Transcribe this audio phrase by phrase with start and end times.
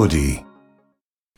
[0.00, 0.42] Melody.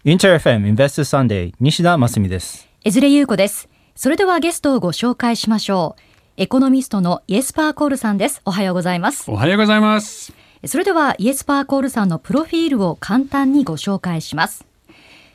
[0.05, 2.69] インター FM インベストサンデー西田真澄です。
[2.85, 3.69] 江連優子です。
[3.97, 6.03] それではゲストをご紹介しましょう。
[6.37, 8.41] エコノミストのイエスパーコールさんです。
[8.45, 9.29] おはようございます。
[9.29, 10.33] おはようございます。
[10.65, 14.65] それではイエスパーコールさんのプロフィールを簡単にご紹介します。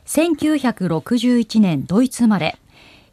[0.06, 2.58] 1961年ドイツ生まれ、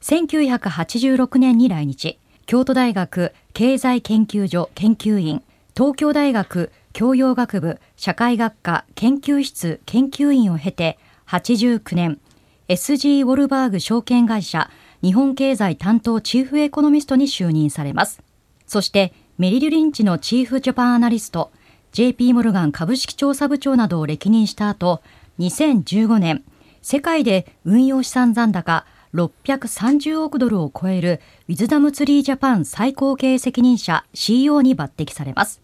[0.00, 5.42] 1986年に来日、京都大学経済研究所研究員、
[5.76, 12.20] 東京大学教養学部社会学科研究室研究員を経て、89年、
[12.68, 14.70] SG ウォルバーグ証券会社
[15.02, 18.22] 日本経済担当チーフエコノミストに就任されます。
[18.68, 21.50] そしてメリル・リンチのチーフジャパンアナリスト、
[21.90, 25.02] JP モルガン株式調査部長などを歴任した後、
[25.40, 26.44] 2015年、
[26.80, 35.63] 世界で運用資産残高630億ドルを超えるウィズダムツリージャパン最高経営責任者 CEO に抜擢されます。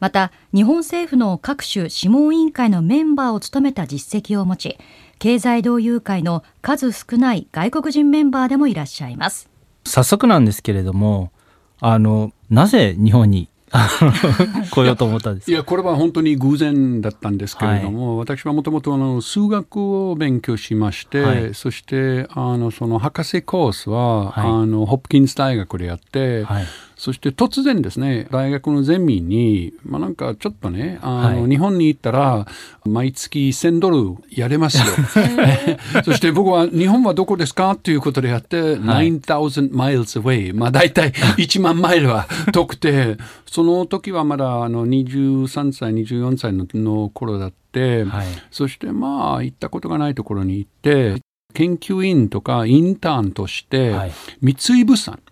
[0.00, 4.78] また、日本政府の各種諮問委員会のメンバーを務めた実績を持ち、
[5.18, 9.50] 経済同友会の数少ない外国人メンバーでもいらっしゃいます。
[9.86, 11.30] 早速なんですけれども、
[11.80, 13.48] あのなぜ日本に
[14.72, 15.52] 来ようと思ったんですか？
[15.52, 26.64] いや、これは本当に偶然だったんですけれども、私はもともとあの数学を勉強しまして、はいそしてあのその博士コースは、はいあのホプキンス大学でやって、はい
[27.00, 31.48] そして突然ですね、大学のゼミに、まあ、なんかちょっとね、あの、はい。
[31.48, 32.46] 日本に行ったら、
[32.84, 34.84] 毎月1000ドルやれますよ。
[36.04, 39.08] そして僕は、日本はどこですかということでやって、はい。
[39.08, 40.54] 9000 miles away。
[40.54, 51.22] まあ大体 1万マイルは遠くて、その時はまだあの23歳、24歳のの頃だって、はいそしてまあ行ったことがないところに行って、
[51.54, 55.30] 研究員とかインターンとして、はい三井物産はい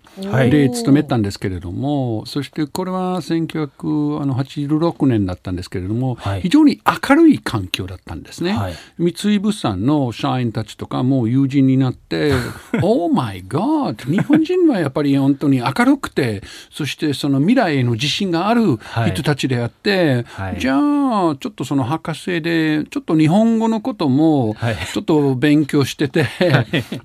[0.51, 6.41] で勤めたんですけれども、そしてこれは1986年だったんですけれども、はい。
[6.43, 8.53] 非常に明るい環境だったんですね。
[8.53, 8.75] はい。
[8.99, 12.33] 三井物産の社員たちとかもう友人になって
[12.83, 19.13] 「Oh my God 日本人はやっぱり本当に明るくてそしてその未来への自信があるはい。
[19.13, 20.61] 人たちであって、はい。
[20.61, 24.77] じゃあちょっとその博士でちょっと日本語のこともはい。
[24.93, 26.27] ちょっと勉強してて、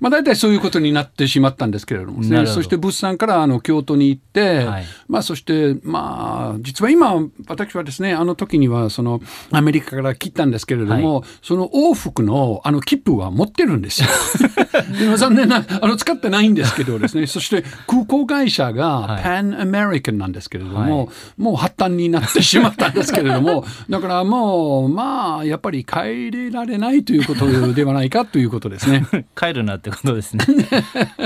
[0.00, 2.46] まあ大体そういうことになってしまったんですけれどもね。
[2.46, 7.14] そして物産からあの京都に行って、はいまあそしてまあ実は今
[7.46, 9.20] 私はですねあの時にはその
[9.50, 14.08] アメリカから来たんですけれども、その往復のあの切符は持ってるんですよ。
[14.98, 29.06] でも残念なあの使ってないんですけどですね そして空港会社はいが Pan American なんですけれども、はいもう破綻になってしまったんですけれども だからもうまあやっぱり帰れられないということではないかということですね。
[29.36, 30.44] 帰るなってことですね。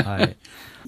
[0.04, 0.36] はい。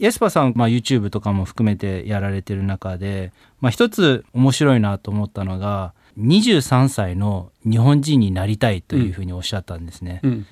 [0.01, 10.21] イェスパーさん、まあ、YouTube とかも含めてやられてる中で、まあ、一つ面白いなと思ったのが23歳の日本人になりたいというふうにおっしゃったんですね。
[10.23, 10.47] うん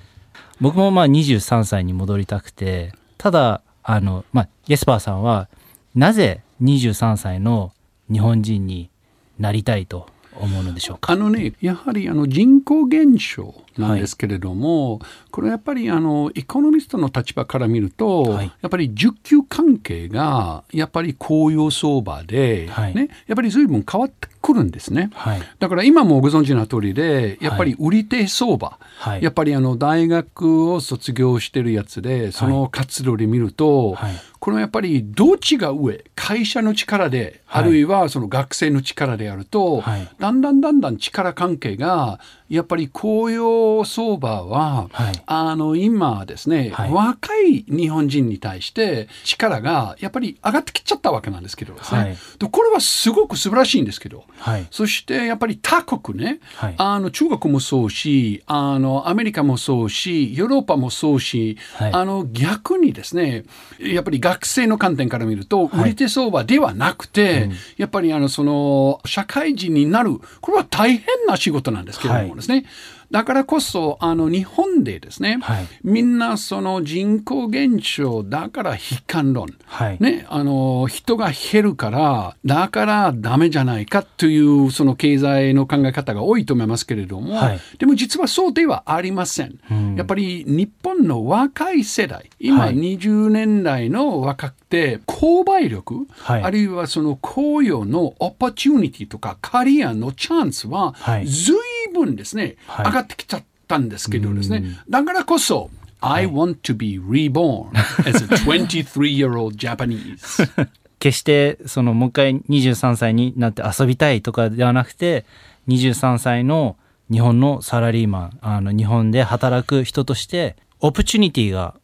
[0.61, 5.49] 僕もまあ23歳に戻りたくてただあの、まあ、エスパーさんは
[5.95, 7.71] なぜ23歳の
[8.11, 8.89] 日本人に
[9.37, 10.07] なりたいと
[10.39, 11.13] 思うのでしょうか？
[11.13, 15.01] あのね、やはりあの人口減少なんですけれども、
[15.31, 18.51] これはやっぱりあのエコノミストの立場から見ると、はい。
[18.61, 22.95] やっぱり需給関係がやっぱり公用相場で、はい。
[22.95, 25.11] ね、やっぱり随分変わってくるんですね。
[25.13, 25.41] はい。
[25.59, 29.23] だから今もご存知の通りで、やっぱり売り手相場、はい。
[29.23, 34.13] やっぱりあの大学を卒業してるやつで、その活動で見ると、はい。
[34.39, 37.63] これはやっぱりどっちが上、会社の力で、はい。
[37.63, 40.09] あるいはその学生の力であると、はい。
[40.17, 45.21] だんだんだんだん力関係が、やっぱり公用相場は、はい。
[45.27, 46.91] あの今ですね、はい。
[46.91, 52.17] 若い日本人に対して力がやっぱり上がってきちゃったわけなんですけどですね、はい。
[52.39, 54.67] でこれはすごく素晴らしいんですけど、はい。
[54.71, 56.75] そしてやっぱり他国ね、はい。
[56.77, 61.93] あの中国もそうしあのアメリカもそうしヨーロッパもそうし、はい。
[61.93, 63.43] あの逆にですね
[63.79, 65.81] やっぱり学生の観点から見ると、はい。
[65.81, 72.65] 売り手相場ではなくて、やっぱりあのその社会人になるこれは大変な仕事なんですけれどもですね、
[73.11, 75.67] だからこそあの日本でですね、はい。
[75.83, 79.97] みんなその人口減少だから悲観論、はい。
[79.99, 87.59] ね、あの人が減るからだからダメじゃないかというその経済の考え方が多いと思いますけれども、はい。
[87.79, 89.59] でも実はそうではありません。
[89.71, 89.95] うん。
[89.95, 92.75] やっぱり日本の若い世代今はい。
[92.75, 96.43] 20年代の若くて購買力、はい。
[96.43, 101.27] あるいはその雇用のオポチュニティとかカリアのチャンスははい。
[101.27, 101.55] 随
[101.93, 102.85] 分ですね、はい。
[102.87, 105.69] 上がってきちゃったんですけどですね、だからこそ
[106.01, 107.69] I want to be reborn
[108.07, 110.69] as a 23-year-old Japanese.
[110.99, 115.25] 決してそのもう一回23歳になって遊びたいとかではなくて
[115.69, 116.75] 23歳の
[117.09, 121.75] 日本のサラリーマンあの日本で働く人としてオプチュニティが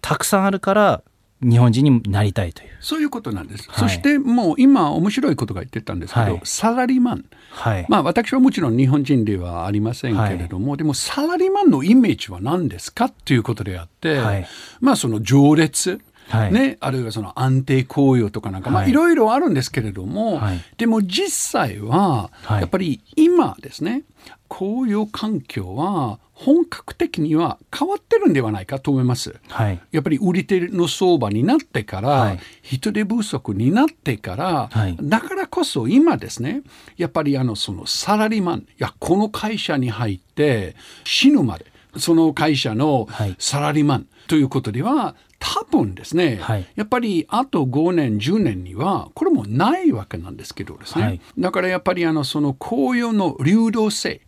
[0.00, 1.02] たくさんあるから
[1.42, 2.68] 日本人になりたいという。
[2.80, 3.68] そういうことなんです。
[3.70, 7.24] はいそしてもう今面白いことが言ってたんですけど、はいサラリーマン。
[7.50, 7.86] はい。
[7.88, 14.46] まあ私はもちろん日本人ではありませんけれども、でもサラリーマンのイメージは何ですかっていうことであって、はい
[14.80, 16.52] まあその序列、はい。
[16.52, 18.90] ね、あるいはその安定雇用とかなんか、まあはい。
[18.90, 20.60] いろいろあるんですけれども、はい。
[20.78, 22.60] でも実際ははい。
[22.60, 24.04] やっぱり今ですね、
[24.48, 29.34] 雇用環境は本格的には変わってるんではないかと思います。
[29.48, 29.80] はい。
[29.92, 32.40] やっぱり売り手の相場になってから、はい。
[32.62, 34.96] 人手不足になってから、はい。
[35.00, 36.62] だからこそ今ですね
[36.96, 41.66] やっぱりあのそのサラリーマンいやこの会社に入って死ぬまで
[41.96, 43.36] その会社のはい。
[43.38, 46.66] サラリーマンということでは多分ですね、はい。
[46.76, 51.20] やっぱりあと5年10年にはこれもないわけなんですけどですね、はい。
[51.38, 54.20] だからやっぱりあのその雇用の流動性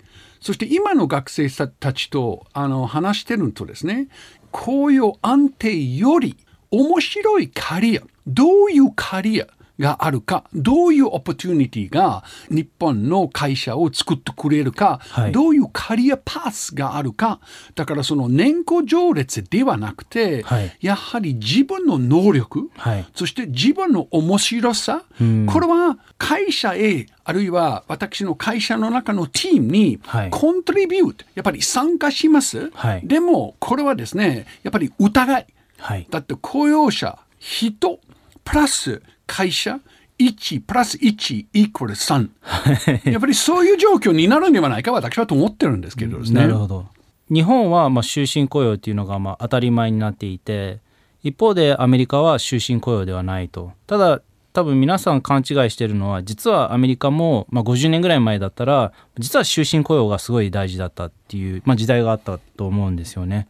[0.43, 4.09] そして今の学生さんたちとあの話してるとですね
[4.51, 6.37] 雇用安定より
[6.71, 9.47] 面白いキャリアどういうキャリア
[9.83, 15.33] があるかどういうオポチュニティが日本の会社を作ってくれるか、はい。
[15.33, 17.41] どういうキャリアパスがあるか
[17.75, 20.79] だからその年功序列ではなくて、はい。
[20.81, 23.07] やはり自分の能力、はい。
[23.15, 25.47] そして自分の面白さ、うん。
[25.47, 30.31] これは会社へあるいは私の会社の中のチームにはい。
[30.31, 33.07] コントリビュート、やっぱり参加します、はい。
[33.07, 35.47] でもこれはですねやっぱり疑い。
[35.79, 36.07] はい。
[36.09, 37.99] だって雇用者人
[38.45, 39.03] プラス
[39.33, 39.81] 会社
[40.19, 46.43] 1プラス1イコール3やっぱりそういう状況になるんではないか私はと思ってるんですけどですね。
[46.43, 46.87] なるほど。
[47.33, 50.81] 日本はまあ終身雇用っていうのがまあ当たり前になっていて
[51.23, 54.21] 一方でアメリカは終身雇用ではないとただ
[54.53, 63.49] 多分皆さん勘違いしてるのは実はアメリカもまあ50年ぐらい前だったら実は終身雇用がすごい大事だったっていう、まあ、時代があったと思うんですよね。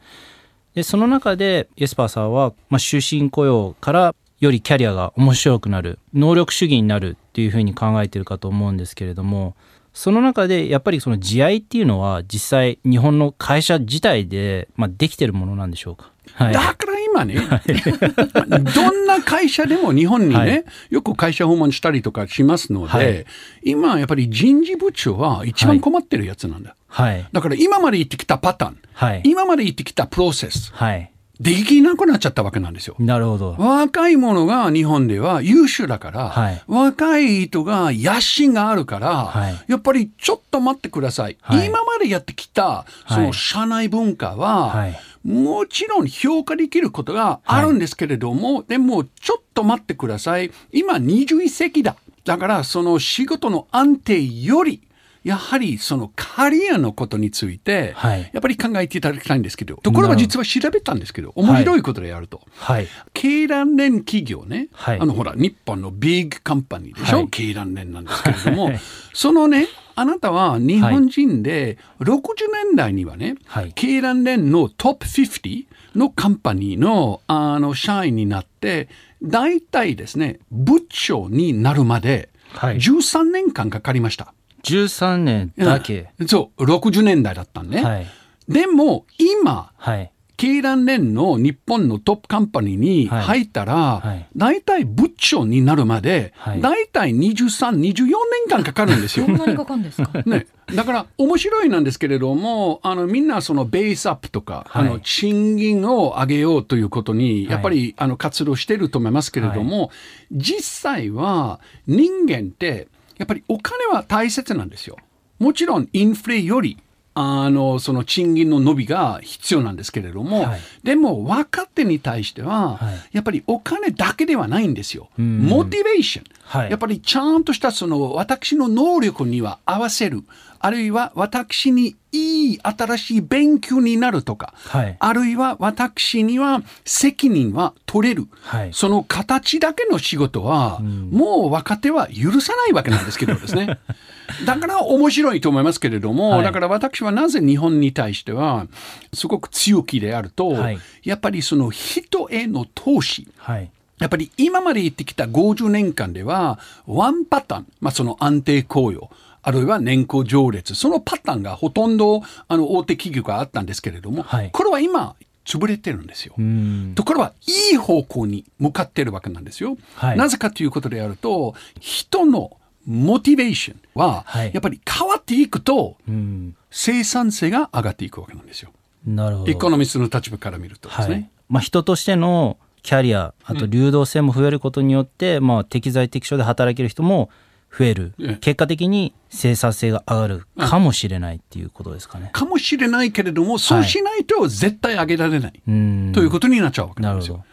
[0.74, 9.54] でその中でエスパーさんは、まあ、終身雇用からよりキャリアが面白くなる能力主義になるっていうふうに考えてるかと思うんですけれども
[9.94, 17.36] その中でやっぱりその慈愛っていうのは実際日本の会社自体で、まあ、できてるものなんでしょうか、はい、だから今ね、
[18.74, 20.64] どんな会社でも日本にね、はい。
[20.90, 23.26] よく会社訪問したりとかしますので、はい。
[23.64, 26.74] 今やっぱり人事部長は一番困ってるやつなんだ。
[26.88, 27.26] はい。
[27.32, 29.20] だから今まで言ってきたパターン、はい。
[29.24, 32.94] 今まで言ってきたプロセス、はいできなくなっちゃったわけなんですよ。
[32.98, 41.36] なるほど若い者が日本では優秀だから、はい若い人が野心があるから、はいやっぱりちょっと待ってください。
[41.40, 50.50] はい今までやってきたその社内文化は、はいもちろん評価できることがあるんですけれども、でもちょっと待ってください。
[50.72, 51.96] 今21世紀だ。
[52.24, 54.82] だからその仕事の安定より、
[55.24, 58.30] やはりそのキャリアのことについて、はい。
[58.32, 62.40] やっぱり考えていただきたいんですけど、ところが実は調べたんですけど、面白いことでやると。
[62.56, 62.88] はい。
[63.14, 65.00] 経団連企業ね、はい。
[65.00, 67.28] あのほら日本のビッグカンパニーでしょ、はい。
[67.28, 68.80] 経団連なんですけれども、はい。
[69.12, 72.24] そのねあなたは日本人で60
[72.70, 73.72] 年代にはね、はい。
[73.74, 78.88] 経団連のトップ50のカンパニーのあの社員になって
[79.22, 82.76] 大体ですね部長になるまではい。
[82.76, 84.34] 13年間かかりました。
[84.62, 86.28] 13年だけ、うん。
[86.28, 87.82] そう60年代だったんね。
[87.82, 88.06] はい。
[88.48, 90.10] でも今はい。
[90.38, 94.26] 経団連の日本のトップカンパニーに入ったら、はい。
[94.34, 96.60] 大体部長になるまで、はい。
[96.60, 98.14] 大体23、24年
[98.48, 99.26] 間かかるんですよ。
[99.30, 99.32] そ。
[99.32, 100.10] んなにかかるんですか？
[100.26, 104.88] ね、だから面白いなんですけれどもあのみんなそのベースアップとか、はい。
[104.88, 107.52] あの賃金を上げようということにはい。
[107.52, 109.92] やっぱり、あの活動してると思いますけれども、
[110.32, 112.88] 実際は人間って
[113.18, 114.96] やっぱりお金は大切なんですよ。
[115.38, 116.78] もちろんインフレより
[117.14, 120.60] あのその賃金の伸びが必要なんですけれども、はい。
[120.82, 123.00] でも若手に対しては、はい。
[123.12, 125.08] やっぱりお金だけではないんですよ。
[125.18, 125.40] うん。
[125.40, 126.70] モチベーション、はい。
[126.70, 130.22] やっぱりちゃんとしたその私の能力には合わせる。
[130.64, 134.96] あるいは私にいい新しい勉強になるとか、はい。
[134.98, 138.70] あるいは私には責任は取れる、はい。
[138.72, 143.78] その形だけの仕事は、もう若手は許さないわけなんですけどですね
[144.44, 146.44] だから面白いと思いますけれども、はい。
[146.44, 148.66] だから私はなぜ日本に対しては
[149.12, 150.78] すごく強気であると、はい。
[151.04, 153.28] やっぱりその人への投資。
[153.36, 153.70] はい。
[153.98, 159.10] やっぱり今まで言ってきた50年間では、ワンパターン、まあ、その安定雇用、
[159.42, 164.50] あるいは年功序列、そのパターンがほとんどあの大手企業があったんですけれども、はい。
[164.52, 166.34] これは今、潰れてるんですよ。
[166.38, 166.92] うん。
[166.94, 169.76] ところはいい方向に向かってるわけなんですよ。
[169.96, 170.16] はい。
[170.16, 174.50] なぜかということでやると、人のモチベーションははい。
[174.52, 176.56] やっぱり変わっていくと、うん。
[176.70, 178.70] 生産性が上がっていくわけなんですよ。
[179.06, 179.50] なるほど。
[179.50, 181.14] エコノミストの立場から見るとですね。
[181.14, 181.30] はい。
[181.48, 187.30] まあ、人としてのキャリアあと流動性も増えることによって、まあ、適材適所で働ける人も
[187.76, 188.34] 増える、ええ。
[188.40, 192.30] 結果的に生産性が上がるかもしれないっていうことですかね。
[192.32, 196.12] かもしれないけれども、そうしないと絶対上げられない、うん。
[196.12, 197.36] ということになっちゃうわけなんですよ。
[197.36, 197.52] なるほど。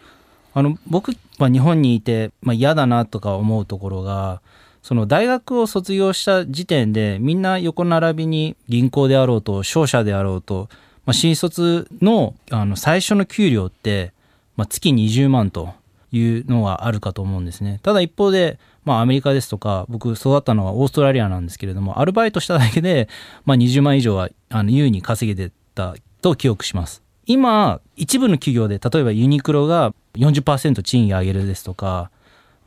[0.52, 4.42] あの僕は日本にいて、まあ、嫌だなとか思うところが
[4.90, 10.68] その大学を卒業した時点でみんな横並びに銀行であろうと商社であろうと、
[11.06, 14.14] まあ、新卒のあの最初の給料って、
[14.56, 15.76] まあ、月20万と
[16.12, 17.80] いうのがあるかと思うんですね。
[17.84, 23.10] ただ一方で、まあ、アメリカですとか僕育ったのはオーストラリアなんですけれどもアルバイトしただけで、
[23.46, 25.94] まあ、20万以上はあの優に稼げてた
[26.24, 27.04] と記憶します。
[27.28, 32.10] 今一部の企業で例えばユニクロが40%賃金上げるですとか、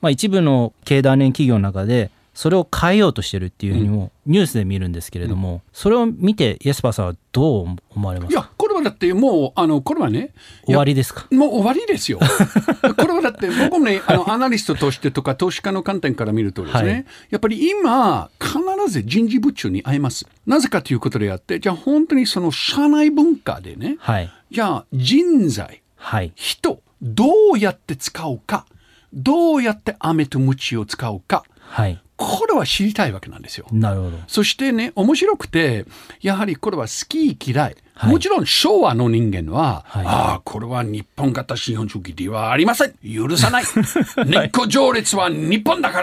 [0.02, 8.40] まあ、一部の経団連企業の中でそれを変えようとしてるっていうふうにもニュースで見るんですけれども、それを見てイエスパーさんはどう思われますか？
[8.40, 10.30] いや、これはだってもう、あの、これはね、
[10.64, 11.26] 終わりですか？
[11.30, 12.18] もう終わりですよ。
[12.96, 17.04] これはだって僕もね、あの、アナリストとしてとか投資家の観点から見るとですね、はい。
[17.28, 18.58] やっぱり今、必
[18.90, 20.26] ず人事部長に会えます。
[20.46, 24.30] なぜかということであって、じゃあ本当にその社内文化でね、はい。
[24.50, 26.32] じゃあ人材、はい。
[26.34, 28.64] 人、どうやって使うか、
[29.12, 33.66] どうやって飴と鞭を使うか、はいこれは知りたいわけなんですよ。
[33.72, 35.86] なるほどそしてね、面白くて、
[36.20, 37.76] やはりこれは好き嫌い。
[37.94, 38.10] はい。
[38.10, 40.06] もちろん昭和の人間は、はい。
[40.06, 42.92] ああ、これは日本型資本主義ではありません。
[43.04, 43.64] 許さない。
[44.26, 46.00] 根っこ序列は日本だか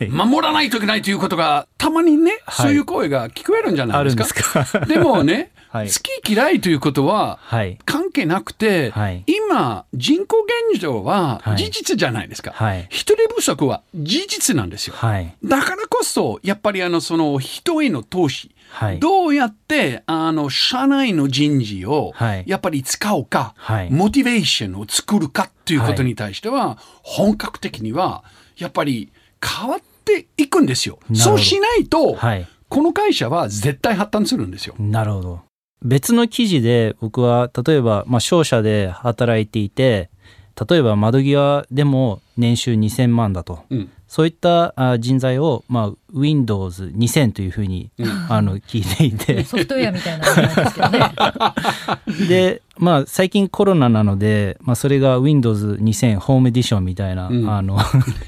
[0.00, 2.66] ら、守らないといけないということが、たまにね、はい。
[2.66, 4.24] そういう声が聞こえるんじゃないですか。
[4.24, 4.86] ですか？
[4.86, 5.88] でもね、はい。
[5.88, 7.78] 好き嫌いということは、はい。
[7.84, 9.24] 関係なくて、はい。
[9.26, 10.36] 今、人口
[10.72, 11.56] 減少ははい。
[11.58, 12.52] 事実じゃないですか。
[12.54, 12.86] はい。
[12.88, 14.94] 人手不足は事実なんですよ。
[14.96, 15.34] はい。
[15.44, 19.00] だからこそ、やっぱりあの、その人への投資、はい。
[19.00, 23.90] どうやって、あの、社内の人事をはい、やっぱり使うか、はい。
[23.90, 28.24] モチベーションを作るかっていうことに対しては、本格的には、
[28.58, 29.10] やっぱり
[29.42, 30.98] 変わっていくんですよ。
[31.14, 32.48] そうしないと、はい。
[32.68, 34.74] この会社は絶対発展するんですよ。
[34.78, 35.40] なるほど。
[35.82, 40.10] 別の記事で僕は例えば、まあ、商社で働いていて
[40.68, 47.90] 例えば窓際でも年収2000万だと、うんそういったあ人材を、まあ、Windows2000 というふうに、
[48.28, 49.42] あの聞いていて。
[49.44, 51.12] ソフトウェアみたいな名前ですけどね。
[52.28, 57.50] で、まあ、最近コロナなので、まあ、それが Windows2000 ホームエディションみたいな、うん。
[57.50, 57.78] あの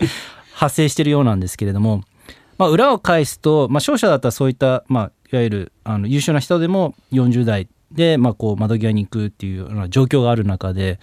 [0.53, 2.03] 発生してるようなんですけれども、
[2.59, 10.99] まあ、裏を返すと、まあ、商社だったらそういった、まあ、いわゆるあの優秀な人でも40代で、まあ、こう窓際に行くっていうような状況がある中で、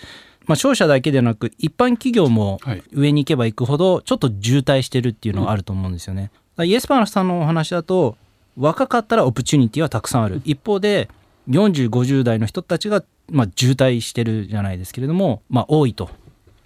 [0.47, 6.31] まあ、商社だけでなく一般企業もはい上に行けば行くほどちょっと渋滞してるっていうのがあると思うんですよね。
[6.63, 8.17] イエスパーさんのお話だと
[8.57, 11.09] 若かったらオプチュニティはたくさんある一方で
[11.49, 16.09] 4050代の人たちが、まあ、渋滞してるじゃないですけれども、まあ、多いと。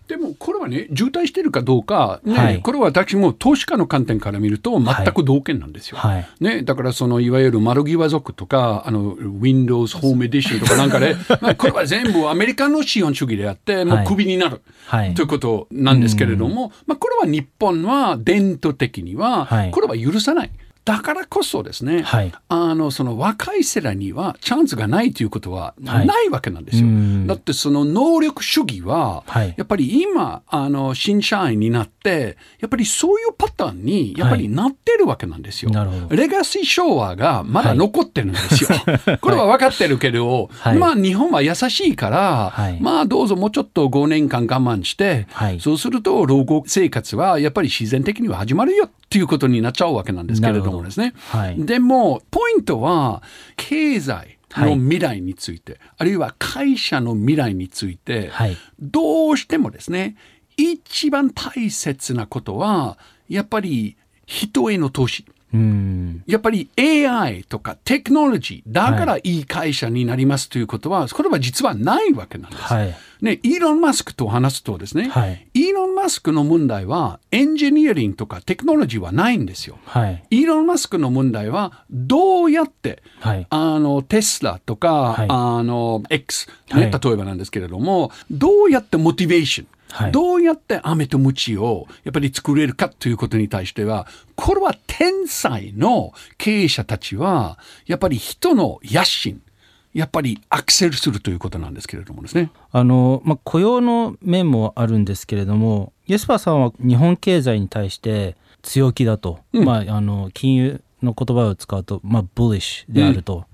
[0.09, 2.33] でもこれはね渋滞してるかどうか、ね。
[2.33, 2.61] はい。
[2.63, 5.97] これは私も投資家の観点から見ると全く同見なんですよ。
[5.97, 6.27] はい。
[6.39, 15.13] ね、だからそのいわゆる窓際族とかあの Windows ホームエディションとかなんかで、 まあ、これは全部アメリカの資本主義であってもうクビになる、はい。
[15.13, 19.71] ということなんですけれども、まあ、これは日本は伝統的にははい。
[19.71, 20.49] これは許さない。
[20.89, 22.33] だからこそですね、はい。
[22.47, 26.07] あのその若い世代にはチャンスがないということははい。
[26.07, 26.87] ないわけなんですよ。
[26.87, 27.27] うん。
[27.27, 29.53] だってその能力主義は、はい。
[29.55, 35.71] やっぱり今あの新社員になってやっぱりそういうパターンにやっぱりなってるわけなんですよ。
[36.09, 38.69] レガシー昭和がまだ残ってるんですよ。
[39.21, 40.77] これは分かってるけど、はい。
[40.79, 42.79] まあ日本は優しいから、はい。
[42.81, 45.59] まあどうぞもうちょっと5年間我慢して、はい。
[45.59, 51.13] そうすると老後生活はやっぱり自然的には始まるよっていうことになっちゃうわけなんですけれどもですね。
[51.29, 51.65] はい。
[51.65, 53.23] でもポイントは
[53.55, 58.57] 経済の未来について、あるいは会社の未来について、はい。
[58.79, 60.15] どうしてもですね
[60.57, 65.25] 一番大切なことはやっぱり人への投資。
[65.27, 65.38] うん
[66.27, 69.39] やっぱり AI とかテクノロジーだからい。
[69.39, 72.63] い会社になりますということは、これは実はないわけなんです。
[72.63, 72.95] はい。
[73.21, 75.47] ね、イーロン・マスクと話すとですね、はい。
[75.53, 79.77] イーロン・マスクの問題はエンジニアリングとかテクノロジーはないんですよ。
[79.85, 80.23] はい。
[80.29, 83.45] イーロン・マスクの問題はどうやってはい。
[83.49, 85.27] あのテスラとか、はい。
[85.29, 86.91] あの X、ねはい。
[86.91, 90.11] 例えばなんですけれどもどうやってモチベーション、はい。
[90.11, 99.41] どうやって飴と鞭をやっぱり作れるかということに対してはこれは天才の経営者たちはやっぱり人の野心
[99.93, 102.51] やっぱりアクセルするということなんですけれどもですね。
[102.71, 109.65] あの、まあ、雇用の面もあるんですけれどもイエスパーさんは日本経済に対して強気だと、うん。
[109.65, 113.45] まあ、あの金融の言葉を使うと、まあ、ブリッシュであると、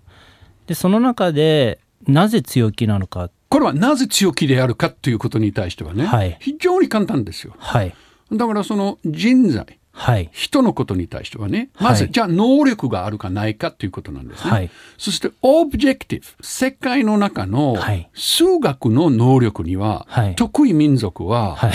[0.68, 6.36] でその中でなぜ強気なのかこれはなぜ強気であるかということに対してはね、はい。
[6.42, 7.56] 非常に簡単ですよ。
[7.58, 7.96] はい。
[8.34, 10.30] だからその人材はい。
[10.34, 14.52] 人のことに対してはねまず、はいじゃあ能力があるかないかということなんですね。
[14.52, 14.70] はい。
[14.98, 18.10] そしてオブジェクティブ世界の中のはい。
[18.14, 20.36] 数学の能力には、はい。
[20.36, 21.72] 得意民族は、はい。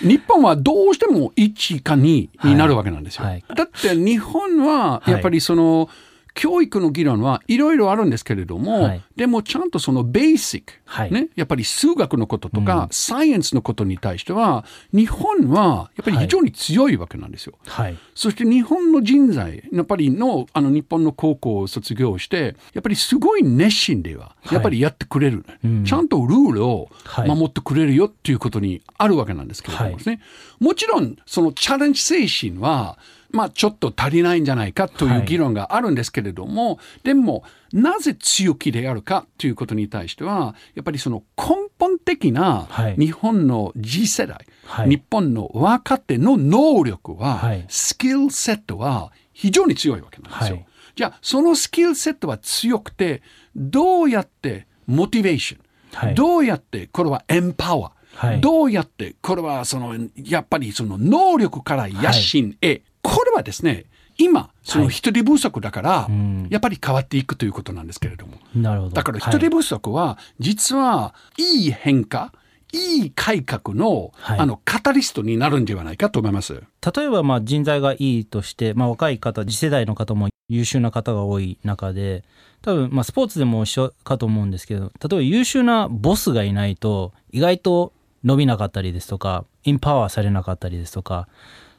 [0.00, 3.26] 日本はどうしても1か2になるわけなんですよ。
[3.26, 3.44] はい。
[3.54, 5.90] だって日本はやっぱりその、
[6.34, 9.02] 教育の議論はいろいろあるんですけれども、はい。
[9.16, 11.12] でもちゃんとそのベーシック、はい。
[11.12, 17.54] ね、やっぱり数学のこととか、サイエンスのことに対しては日本はやっぱり非常に強いわけなんですよ。
[17.66, 17.96] はい。
[18.14, 24.54] そして日本の人材やっぱりのあの日本の高校を卒業してやっぱりすごい熱心でははい。
[24.54, 25.84] やっぱりやってくれる、うん。
[25.84, 27.28] ちゃんとルールをはい。
[27.28, 30.20] 守ってくれるよっていうことにあるわけなんですけれどもね、
[30.58, 32.98] もちろんそのチャレンジ精神は
[33.34, 42.96] まあちょっと足りないんじゃないかという議論があるんですけれども、でもなぜ強気であるかということに対してはやっぱりその根本的なはい。
[42.96, 44.88] 日本の次世代、はい。
[44.88, 47.64] 日本の若手の能力は、はい。
[47.68, 50.56] スキルセットは非常に強いわけなんですよ。
[50.56, 50.66] はい。
[50.94, 53.22] じゃあそのスキルセットは強くて
[53.56, 55.60] どうやってモチベーション、
[55.92, 56.14] はい。
[56.14, 58.40] どうやってこれはエンパワー、はい。
[58.40, 63.84] どうやってこれはそのやっぱりその能力から野心へ、これはですね
[64.16, 66.46] 今その人手不足だから、うん。
[66.50, 68.38] やっぱり変わっていくということなんですけれども。
[68.54, 68.94] なるほど。
[68.94, 72.32] だから人手不足は実はいい変化、
[72.72, 74.38] いい改革の,、はい。
[74.38, 76.54] あのカタリストになるんではないかと思います。
[76.54, 82.24] 例えばまあ人材がいいとして、まあ、若い方次世代の方も優秀な方が多い中で
[82.62, 87.92] 多分まあスポーツでも一緒かと思うんですけど例えば優秀なボスがいないと意外と
[88.24, 91.28] 伸びなかったりですとかインパワーされなかったりですとか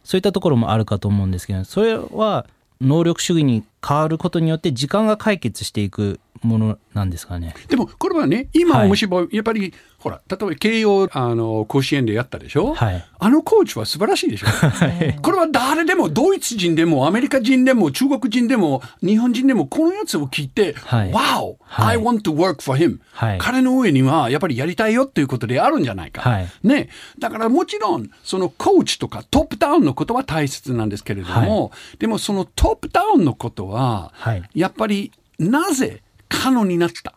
[0.05, 2.45] そういったところもあるかと思うんですけどそれは
[2.79, 7.55] 能力主義に変わることによって時間が解決していくものなんですかね。
[7.69, 8.89] でもこれはね今はい
[9.31, 9.73] やっぱり
[10.05, 13.03] ほら例えば慶応あの甲子園でやったでしょ、はい。
[13.17, 14.47] あのコーチは素晴らしいでしょ、
[15.23, 21.11] これは誰でもドイツ人でもアメリカ人でも中国人でも日本人でもこのやつを聞いて、はい。
[21.11, 21.55] Wow!
[21.61, 21.97] はい。
[21.97, 23.39] I want to work for him、はい。
[23.39, 26.47] 彼の上にはやっぱりやりたいよっていうことであるんじゃないか、はい。
[26.61, 34.43] ね、だからもちろんそのコーチとかトップダウンのことは大切なんですけれども、でもそのトップダウンのことは、はい。
[34.53, 37.15] やっぱりなぜ可能になった？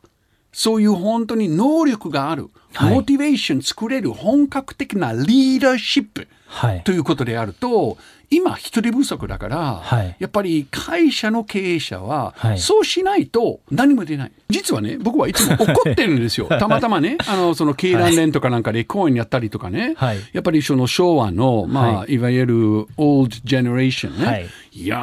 [0.51, 6.83] そういう本当に能力がある、はいモチベーション作れる本格的なリーダーシップはい。
[6.83, 7.99] ということであると
[8.31, 10.17] 今人手不足だから、はい。
[10.19, 12.59] やっぱり会社の経営者は、はい。
[12.59, 14.33] そうしないと何も出ない。
[14.51, 16.47] 実はね僕はいつも 怒ってるんですよ。
[16.47, 20.19] たまたまね あのその経団連とかなんかで講演やったりとかね、はい。
[20.33, 22.19] やっぱりその昭和の、まあ、、はい。
[22.19, 24.47] わゆるオールドジェネレーションね、はい。
[24.73, 24.99] いや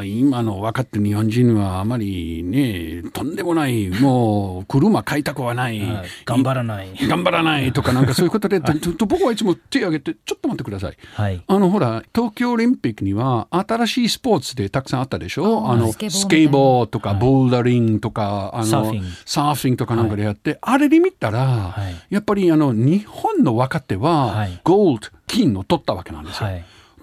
[0.00, 6.06] ー今の若手日本人はあまりねとんでもないもう車買いたくはない、 はい。
[6.24, 6.88] 頑張らない。
[7.08, 8.60] 頑張らないとかなんかそういうことで、
[9.06, 10.96] 僕はいつも手を挙げてちょっと待ってください。
[11.14, 11.42] はい。
[11.46, 15.70] あのほら東京オリンピックには新しいスポーツでたくさんあったでしょ？
[15.70, 19.04] あのスケボーとかボルダリングとか、あのサーフィン。
[19.26, 21.94] サーフィンとかなんかでやって、あれで見たら、はい。
[22.08, 24.60] やっぱりあの日本の若手は、はい。
[24.64, 26.50] ゴールド金を取ったわけなんですよ。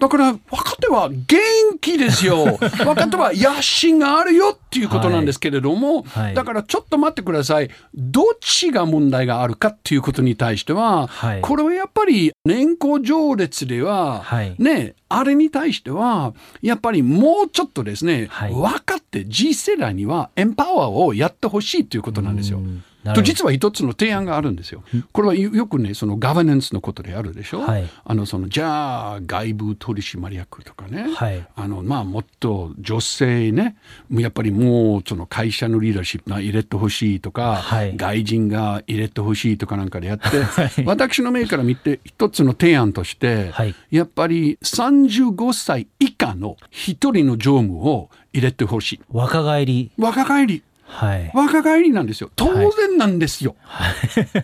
[0.00, 1.38] だから若手は元
[1.78, 2.58] 気ですよ。
[2.86, 6.34] 若手は野心があるよっていうことなんですけれども、はい。
[6.34, 7.70] だからちょっと待ってください。
[7.94, 11.40] どっちが問題があるかっていうことに対しては、はい。
[11.42, 14.54] これはやっぱり年功序列では、はい。
[14.58, 16.32] ねあれに対しては
[16.62, 18.52] やっぱりもうちょっとですね、はい。
[18.52, 22.58] 分かって次世代にはエンパワーをやってほしいということなんですよ。
[22.58, 22.82] うん
[23.14, 24.82] と実は一つの提案があるんですよ。
[25.12, 27.60] これはよよくねそのガバナンスのことであるでしょ？
[27.60, 27.88] はい。
[28.04, 31.46] あのそのじゃあ外部取締役とかね、はい。
[31.56, 33.76] あのまあもっと女性ね
[34.10, 37.96] やっぱりもうその会社のリーダーシップが入れてほしいとか、はい。
[37.96, 40.84] 外人が入れてほしいとかなんかでやって、 はい。
[40.84, 43.74] 私の目から見て一つの提案として、はい。
[43.90, 49.00] やっぱり35歳以下の一人の常務を入れてほしい。
[49.10, 49.90] 若返り。
[49.98, 51.30] 若返りはい。
[51.34, 52.30] 若返りなんですよ。
[52.36, 53.56] 当然なんですよ、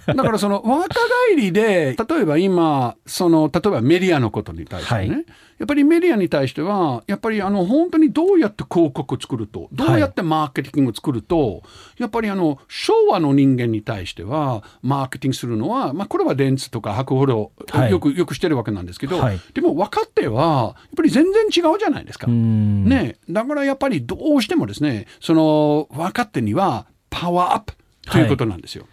[0.07, 0.89] だからその若
[1.29, 5.25] 返りで例えば今その例えばメディアのことに対してね、はい
[5.59, 11.63] やっぱりメディアに対してはやっぱりあの本当にどうやって広告を作るとどうやってマーケティングを作ると、
[11.99, 17.91] やっぱりあの昭和の人間に対してはマーケティングするのは、まあ、これは電通とか博報堂、はい。
[17.91, 19.41] よくよくしてるわけなんですけど、はい。
[19.55, 22.27] でも若手はやっぱり全然違うじゃないですか。
[22.29, 22.85] うん。
[22.89, 27.75] ね、だからやっぱりどうしてもですねその若手にはパワーアップ
[28.11, 28.87] ということなんですよ。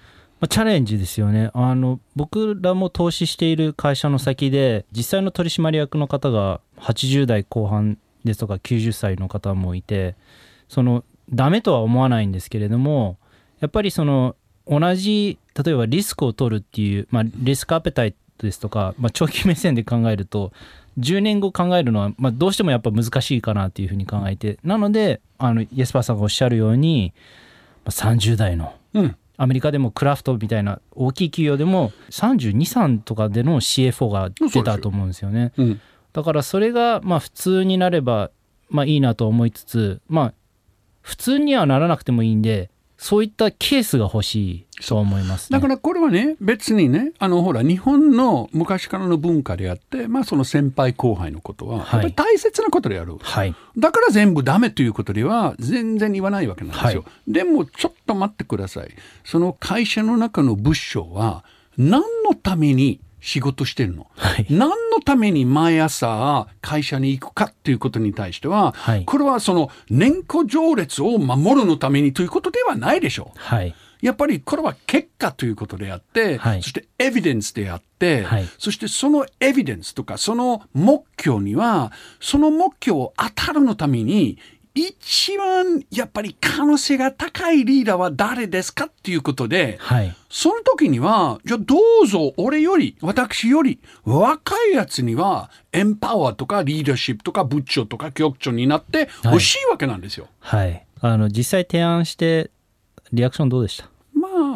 [0.43, 1.51] まあチャレンジですよね。
[1.53, 10.15] あの僕らも投資している会社の先で実際の取締役の方が80代後半ですとか90歳の方もいて
[10.67, 13.15] そのダメとは思わないんですけれども
[13.61, 14.35] やっぱりその
[14.67, 20.51] 同じ例えばリスクを取るっていう、まあ、リスクアペタイトですとか、まあ、長期目線で考えると
[20.99, 27.13] 10年後考えるのは、まあ、どうしてもやっぱ難しいかなっていうふうに考えてなのであのイエスパーさんがおっしゃるように
[27.85, 28.73] 30代の
[29.37, 35.53] アメリカでもクラフトみたいな大きい企業でも323とかでの CFO が出たと思うんですよね。
[35.57, 35.81] うん
[36.13, 38.29] だからそれがまあ普通になれば
[38.69, 40.33] まあいいなと思いつつまあ
[41.01, 42.69] 普通にはならなくてもいいんで
[43.03, 45.59] そういったケースが欲しいと思います、ね。
[45.59, 53.53] だからこれはね別にねあのほら日本の昔からの文化であって、まあ、その先輩後輩のことはやっぱり大切なことである、はい。
[53.77, 58.89] だから全部ダメということでは全然言わないわけなんですよ、はでもちょっと待ってください。
[59.25, 61.43] その会社の中の部署は
[61.77, 64.45] 何のために仕事してるの、はい。
[64.49, 69.05] 何のために毎朝会社に行くかっていうことに対しては、はい。
[69.05, 73.39] これはその年功序列を守るのためにということではないでしょう。
[73.39, 73.73] はい。
[74.01, 76.61] やっぱりこれは結果ということであって、はい。
[76.61, 78.49] そしてエビデンスであって、はい。
[78.57, 84.37] そしてそのエビデンスとかその目標にはその目標を当たるのために
[84.75, 90.15] 一番やっぱり可能性が高いリーダーは誰ですかっていうことで、はい。
[90.29, 100.27] その時には、じゃあどうぞ俺より、私より若いやつにはエンパワーとかリーダーシップとか部長とか局長になってほしいわけなんですよ。
[100.39, 100.83] はい。
[101.01, 102.49] あの実際提案して
[103.11, 103.89] リアクションどうでした？
[104.15, 104.55] まあ。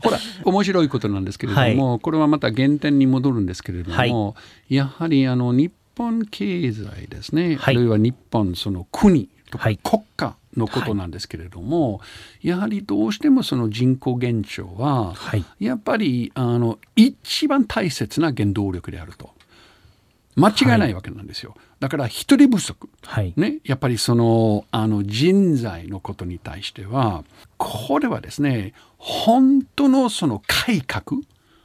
[0.00, 4.36] ほら面白いことなんですけれども、これはまた原点に戻るんですけれども、
[4.68, 7.76] やはりあの日本経済ですね、はい。
[7.76, 9.78] あるいは日本その国とかはい。
[9.82, 12.00] 国家のことなんですけれども、
[12.40, 15.44] やはりどうしてもその人口減少は、はい。
[15.58, 19.36] やっぱりあの一番大切な原動力であると。
[20.36, 22.88] 間違いないわけなんですよ、だから人手不足。
[23.02, 23.34] はい。
[23.36, 27.24] ね、やっぱりそのあの人材のことに対しては
[27.56, 31.22] これはですね本当のその改革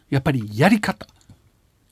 [0.10, 1.06] やっぱりやり方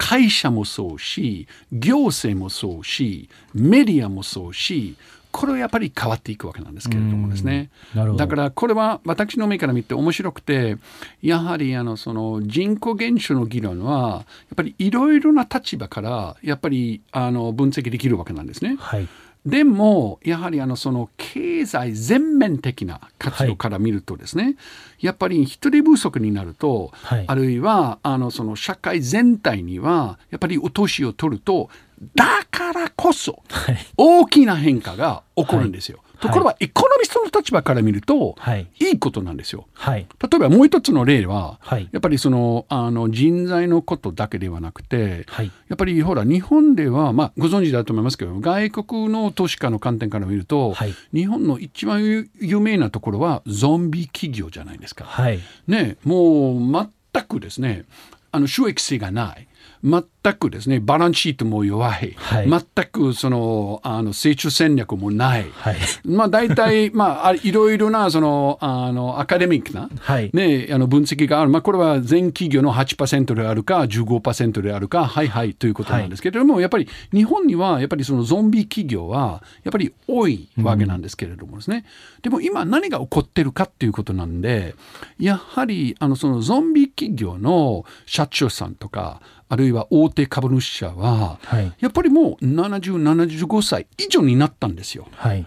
[0.02, 4.98] 会社もそうし行政もそうしメディアもそうし
[5.30, 7.70] これはやっぱり変わっていくわけなんですけれどもですね。
[8.18, 10.78] だからこれは私の目から見て面白くて
[11.22, 18.76] やはりあのその人口減少の議論はやっぱりいろいろな立場からやっぱりあの分析できるわけなんですね。
[18.80, 19.08] はい
[19.46, 24.56] でもやはりあのその経済全面的な活動から見るとですね、
[25.00, 27.26] やっぱり人手不足になると、はい。
[27.28, 31.70] あるいはあのその社会全体にはやっぱりお年を取ると
[32.16, 33.78] だからこそはい。
[33.98, 35.98] 大きな変化が起こるんですよ。
[35.98, 38.68] はいところがエコノミストの立場から見ると、はい。
[38.80, 39.66] いいことなんですよ。
[39.74, 40.08] はい。
[40.22, 41.90] 例えばもう一つの例は、はい。
[41.92, 45.52] やっぱりそのあの人材のことだけではなくて、はい。
[45.68, 50.94] やっぱりほら日本では、まあ、ご存知だと思いますけど外国の投資家の観点から見ると、はい。
[51.14, 55.06] 日本の一番有有名なところはゾンビ企業じゃないですか。
[55.06, 55.40] はい。
[55.68, 57.86] ね、もう全くですね
[58.32, 59.48] あの収益性がない。
[59.84, 60.04] 全
[60.36, 62.50] くですねバランスシートも弱い、はい。
[62.50, 65.50] 全くそのあの成長戦略もない。
[65.52, 65.78] はい。
[66.06, 70.30] まあ大体、 まあ、あいろいろなそのあのアカデミックな、はい。
[70.34, 81.86] ね、あの分析がある、まあ、これは全企業の8%であるか15%であるかはいはいということなんですけれども、やっぱり日本にはやっぱりそのゾンビ企業はやっぱり多いわけなんですけれどもですね、
[82.22, 84.76] でも今何が起こってるかっていうことなんで
[85.20, 95.08] やはりあのそのゾンビ企業の社長さんとかあるいは大手株主者は、はいやっぱりもう7075歳以上になったんですよ。
[95.16, 95.46] はい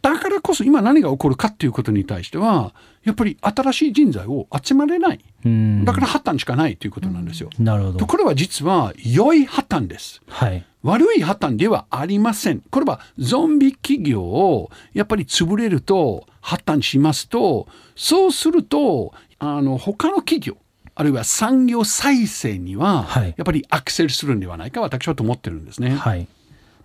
[0.00, 2.72] だからこそ今何が起こるかっていうことに対しては
[3.04, 7.50] やっぱり新しい人材を集まれないうんだから破綻しかないということなんですよ。
[7.58, 10.22] なるほどとこれは実は良い破綻です。
[10.28, 12.60] はい悪い破綻ではありません。
[12.70, 17.66] これはゾンビ企業をやっぱり潰れると破綻しますと
[17.96, 20.56] そうするとあの他の企業
[20.98, 23.34] あるいは産業再生にははい。
[23.36, 25.90] やっぱりアクセルするんではないか私はと思ってるんですね。
[25.90, 26.26] はい。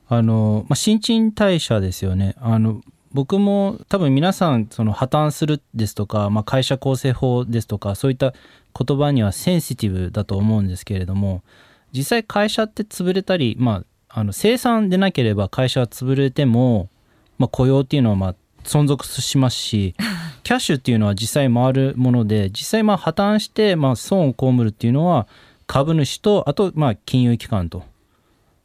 [0.08, 2.36] あの、まあ、新陳代謝ですよね。
[2.39, 8.36] あの僕も多分皆さんその破綻するですとか、まあ、会社構成法ですとかそういった
[8.80, 11.41] 言葉にはセンシティブだと思うんですけれども
[11.91, 16.89] 実際会社って潰れたり、まあ、あの生産でなければ会社は潰れても、
[17.39, 19.95] まあ、雇用っていうのはまあ存続しますし
[20.43, 25.27] キャッシュっていうのは実際回るもので実際まあ破綻してまあ損を被るっていうのは
[25.67, 27.84] 株主とあとまあ金融機関と。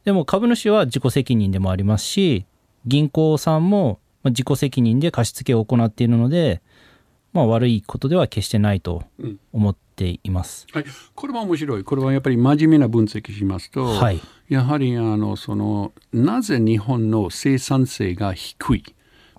[0.05, 2.47] でも株主は自己責任でもありますし
[2.87, 6.61] 銀行さんもまあ自己責任で貸付を行っているので、
[7.33, 9.39] まあ、悪いことでは決してないとうん。
[9.53, 10.67] 思っています。
[10.73, 11.85] はい、これは面白い。
[11.85, 14.21] これはやっぱり真面目な分析しますと、はい。
[14.49, 18.85] やはりあのそのなぜ日本の生産性が低い？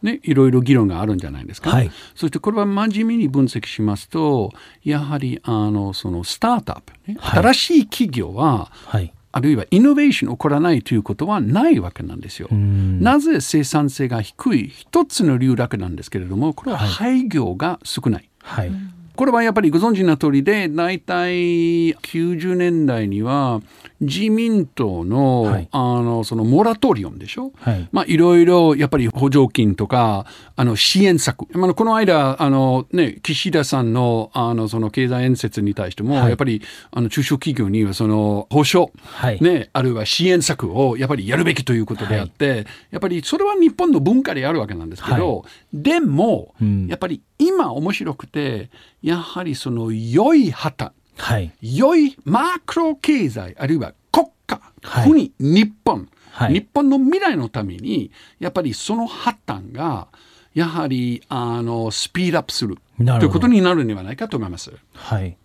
[0.02, 1.72] ね、いろいろ議論があるんじゃないですか。
[1.72, 1.92] はい。
[2.16, 4.52] そしてこれは真面目に分析しますと
[4.84, 7.44] やはりあのそのスタートアップ、ねはい。
[7.44, 9.14] 新しい企業ははい。
[9.32, 12.48] あるいはイノベーション起こらないということはないわけなんですよ。
[12.52, 13.00] ん。
[13.00, 18.30] なぜ生産性が低い一つの理由だけなんですけれどもこれは廃業が少ない。
[18.42, 18.72] はい
[19.20, 23.60] これはやっぱりご存知の通りで大体90年代には
[24.00, 25.68] 自民党の,、はい。
[25.74, 27.90] あのそのモラトリオンでしょ、はい。
[27.92, 36.30] まあ、いろいろやっぱり補助金とかあの支援策、まあ、この間あの、ね、岸田さんのあのその経済演説に対しても、はい。
[36.30, 39.42] やっぱりあの中小企業にはその保証、はい。
[39.42, 46.88] ね、あるいは支援策をやっぱりやるべきということであって、やっぱりそれは日本の文化であるわけなんですけど、でも、うん。
[46.88, 48.70] やっぱり今面白くて
[49.02, 51.52] やはりその良い旗はい。
[51.62, 55.08] 良いマクロ経済あるいは国家、はい。
[55.08, 56.54] 国日本、はい。
[56.54, 60.08] 日本の未来のためにやっぱりその発端が
[60.54, 64.72] やはりあのスピードアップするということになるんではないかと思います。
[64.94, 65.38] はい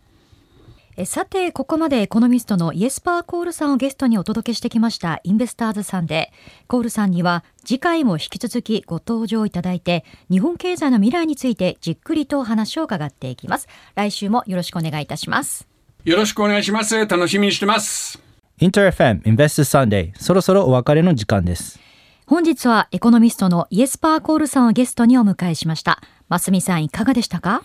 [0.96, 6.32] えさてここまでエコノミストのイエスパー・コールさんをゲストにお届けしてきましたインベスターズさんで
[6.68, 13.66] コールさんには次回も引き続きご登場いただいて日本経済の未来についてじっくりとお話を伺っていきます。
[13.96, 15.66] 来週もよろしくお願いいたします。
[16.04, 17.06] よろしくお願いします。
[17.06, 18.20] 楽しみにしてます。
[18.60, 21.80] インター FM Investors Sunday そろそろお別れの時間です。
[22.26, 26.00] 本日はエコノミストのイエスパー・コールさんをゲストにお迎えしました。
[26.28, 27.62] ますみさんいかがでしたか？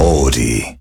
[0.00, 0.80] Audi.